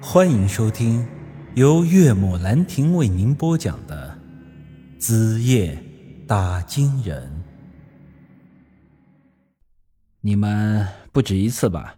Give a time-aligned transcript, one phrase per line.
[0.00, 1.06] 欢迎收听
[1.54, 4.16] 由岳母兰亭为您播讲的
[5.00, 5.82] 《子夜
[6.26, 7.22] 打金人》。
[10.20, 11.96] 你们不止一次吧？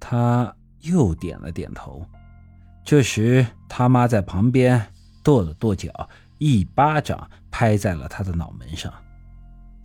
[0.00, 2.04] 他又点了点头。
[2.82, 4.86] 这时，他妈在旁边
[5.22, 6.08] 跺了跺脚，
[6.38, 8.92] 一巴掌拍在了他的脑门上。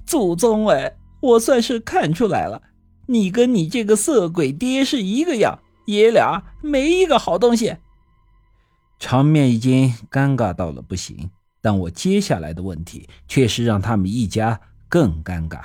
[0.05, 2.63] 祖宗哎，我算是看出来了，
[3.07, 5.59] 你跟你这个色鬼爹是一个样，
[5.97, 7.75] 爷俩没一个好东西。
[8.99, 11.29] 场面已经尴尬到了不行，
[11.61, 15.61] 但我接下来的问题却是让他们一家更尴尬。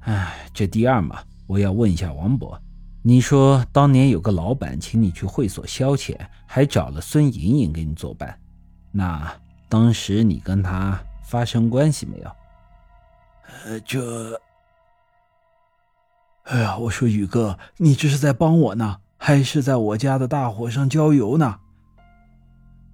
[0.00, 2.60] 哎，这第二嘛，我要问一下王伯。
[3.02, 8.36] 你说当年有个老板请你去会所消遣，还找了孙莹莹给你作伴，
[8.92, 9.32] 那
[9.68, 12.30] 当时你跟他发生关系没有？
[13.64, 14.40] 呃，这……
[16.46, 21.58] 哎呀，我说宇哥，你这是在帮我呢，还是在我家的大火上浇油呢？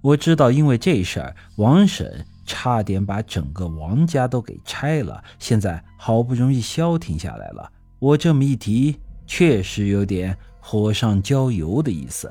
[0.01, 5.23] 我知道，因为这事儿，王婶差点把整个王家都给拆了。
[5.37, 8.99] 现在好不容易消停下来了，我这么一提。
[9.25, 12.29] 确实有点火上浇油的意思。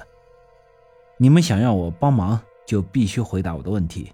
[1.17, 4.12] 你们想让我帮忙，就必须回答我的问题。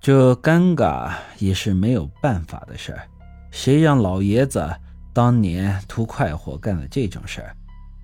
[0.00, 3.02] 这尴尬也是没有办法的事儿。
[3.50, 4.66] 谁让老爷子
[5.14, 7.56] 当年图快活干了这种事儿，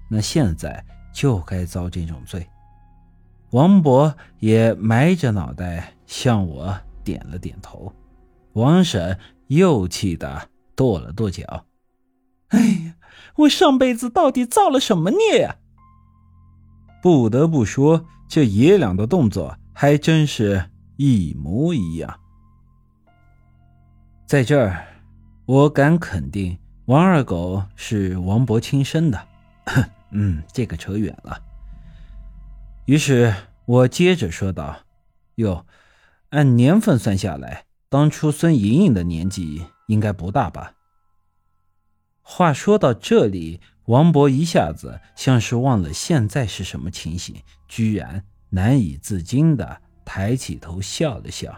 [0.09, 2.49] 那现在就该遭这种罪。
[3.51, 7.93] 王博也埋着脑袋向我点了点头。
[8.53, 11.67] 王婶又气得跺了跺脚。
[12.49, 12.95] 哎呀！
[13.37, 15.57] 我上辈子到底造了什么孽呀？
[17.03, 22.21] 不得不说，这爷俩的动作还真是一模一样。
[24.27, 24.85] 在这儿，
[25.47, 26.59] 我敢肯定，
[26.91, 29.29] 王二狗是王伯亲生的。
[30.11, 31.41] 嗯，这个扯远了。
[32.85, 33.33] 于是
[33.65, 34.77] 我接着说道
[35.37, 35.65] ：“哟，
[36.31, 40.73] 按年份算下来，当初孙莹莹的年纪应该不大吧？”
[42.23, 51.57] 话说到这里，王博一下子像是忘了现在是什么情形，居然难以自禁的抬起头笑了笑。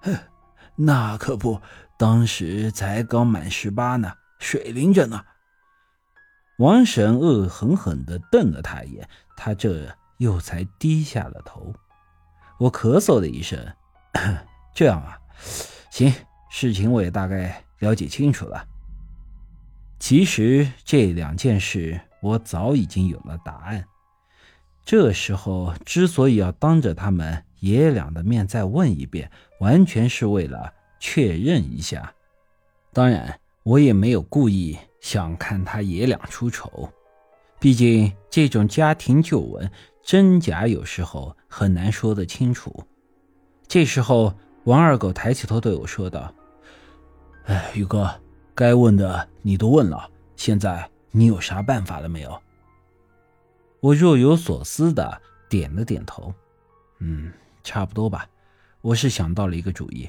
[0.00, 0.16] 哼，
[0.74, 1.60] 那可不，
[1.98, 5.24] 当时才刚满十八呢，水灵着呢。
[6.58, 11.72] 王婶恶狠狠地瞪了他一眼，他这又才低下了头。
[12.58, 13.64] 我咳嗽了一声，
[14.74, 15.16] 这样啊，
[15.90, 16.12] 行，
[16.50, 18.66] 事情我也大概了解清楚了。
[20.00, 23.84] 其实这两件事我早已经有了答案，
[24.84, 32.12] 这时候之所以要当着他们爷俩的面再问一遍，完全是为了确认一下。
[32.92, 36.88] 当然，我也没有故意想看他爷俩出丑，
[37.60, 39.70] 毕竟这种家庭旧闻
[40.02, 42.74] 真假有时候很难说得清楚。
[43.66, 44.32] 这时候，
[44.64, 46.34] 王二狗抬起头对我说道
[47.44, 48.10] ：“哎，宇哥。”
[48.56, 52.40] 该问的你都问了，现在你有啥办法了没有？
[53.80, 56.32] 我若有所思的点了点头，
[57.00, 57.30] 嗯，
[57.62, 58.26] 差不多吧。
[58.80, 60.08] 我是想到了一个主意，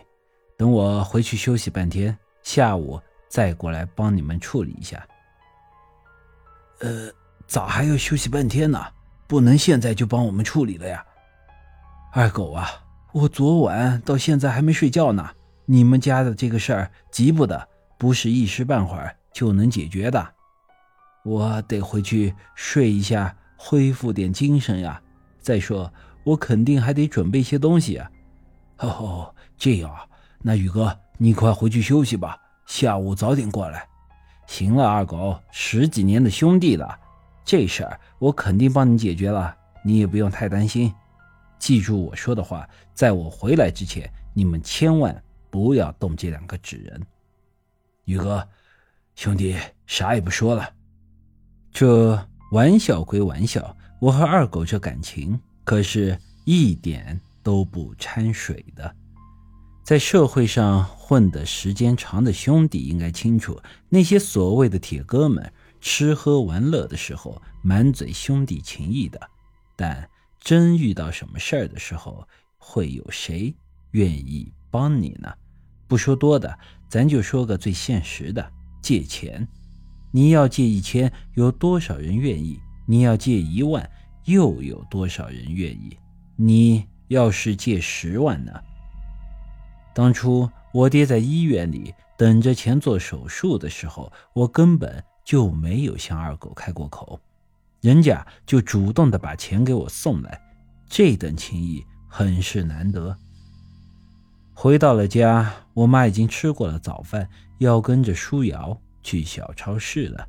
[0.58, 3.00] 等我回去休息半天，下午
[3.30, 5.08] 再过来帮你们处理一下。
[6.80, 7.10] 呃，
[7.48, 8.84] 咋还要休息半天呢？
[9.28, 11.06] 不能现在就帮我们处理了呀？
[12.12, 12.68] 二狗啊，
[13.12, 15.30] 我昨晚到现在还没睡觉呢。
[15.66, 17.68] 你们家的这个事儿急不得。
[18.00, 20.26] 不是一时半会儿就能解决的，
[21.26, 25.02] 我得回去睡一下，恢复点精神呀。
[25.42, 25.92] 再说，
[26.24, 28.10] 我肯定还得准备些东西啊。
[28.78, 30.06] 哦，这样啊，
[30.42, 32.40] 那宇哥，你快回去休息吧，
[32.70, 33.84] 下午早点过来。
[34.46, 36.98] 行了，二狗，十几年的兄弟了，
[37.44, 40.94] 这事儿我肯定帮你解决了，你也不用太担心。
[41.58, 45.20] 记住我说的话，在我回来之前，你们千万
[45.50, 47.02] 不要动这两个纸人。
[48.06, 48.48] 宇哥，
[49.16, 49.58] 兄弟
[49.88, 50.70] 啥也不说了。
[51.72, 56.16] 这玩笑归玩笑，我和二狗这感情可是
[56.46, 58.96] 一点都不掺水的。
[59.90, 63.60] 在社会上混的时间长的兄弟应该清楚，
[63.90, 65.52] 那些所谓的铁哥们，
[65.82, 69.20] 吃喝玩乐的时候满嘴兄弟情谊的，
[69.76, 70.08] 但
[70.40, 72.24] 真遇到什么事儿的时候，
[72.60, 73.52] 会有谁
[73.94, 75.34] 愿意帮你呢？
[75.88, 76.56] 不说多的，
[76.88, 78.48] 咱就说个最现实的，
[78.84, 79.48] 借钱。
[80.12, 82.60] 你要借一千，有多少人愿意？
[82.86, 83.90] 你要借一万，
[84.26, 85.98] 又有多少人愿意？
[86.36, 88.52] 你要是借十万呢？
[89.94, 97.20] 当初我爹在医院里等着钱做手术的时候，我根本就没有向二狗开过口。
[97.82, 100.42] 人家就主动的把钱给我送来，
[100.88, 103.16] 这等情谊很是难得。
[104.54, 110.28] 回到了家，我妈已经吃过了早饭，要跟着舒瑶去小超市了。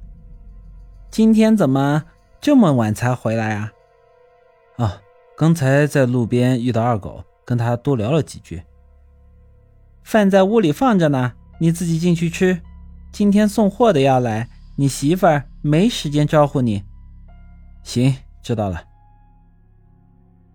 [1.10, 2.04] 今天怎么
[2.40, 3.72] 这么晚才回来啊？
[4.76, 5.02] 啊，
[5.36, 8.62] 刚才在路边遇到二狗，跟他多聊了几句。
[10.02, 12.60] 饭在屋里放着呢，你自己进去吃。
[13.12, 16.84] 今天送货的要来，你媳妇儿没时间招呼你。
[17.82, 18.84] 行，知道了。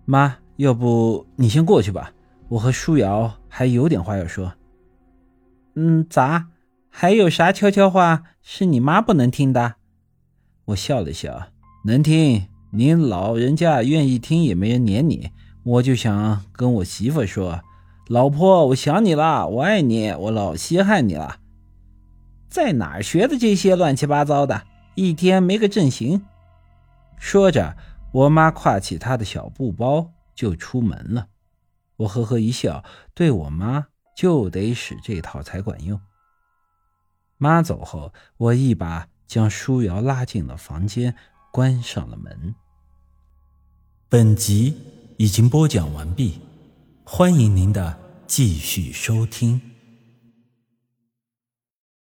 [0.06, 2.14] 妈，要不你先过去吧，
[2.50, 4.54] 我和舒瑶还有点话要说。
[5.76, 6.48] 嗯，咋？
[6.90, 9.76] 还有啥悄悄话是你妈不能听的？
[10.66, 11.48] 我笑了笑，
[11.86, 12.48] 能听。
[12.72, 15.32] 您老人家愿意听，也没人撵你。
[15.64, 17.62] 我就想跟我媳妇说，
[18.08, 21.40] 老婆，我想你了，我爱你，我老稀罕你了。
[22.48, 24.64] 在哪儿学的这些乱七八糟的？
[24.94, 26.24] 一天没个正形。
[27.18, 27.76] 说着，
[28.12, 31.28] 我妈挎起她的小布包就出门了。
[31.98, 32.84] 我呵呵一笑，
[33.16, 36.00] 对我妈就得使这套才管用。
[37.38, 41.16] 妈走后，我一把将舒瑶拉进了房间，
[41.52, 42.54] 关上了门。
[44.08, 44.78] 本集
[45.18, 46.40] 已经播讲完毕，
[47.08, 49.75] 欢迎您的继续收听。